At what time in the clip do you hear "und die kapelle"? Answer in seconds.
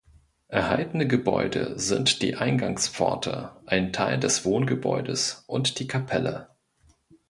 5.45-6.49